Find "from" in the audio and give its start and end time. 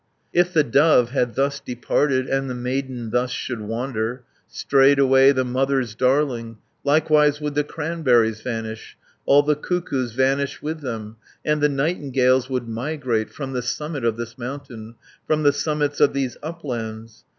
13.29-13.53, 15.27-15.43